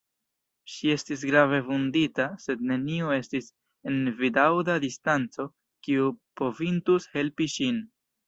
[0.75, 3.51] Ŝi estis grave vundita, sed neniu estis
[3.91, 5.45] en vid-aŭda distanco,
[5.89, 6.11] kiu
[6.43, 7.79] povintus helpi ŝin.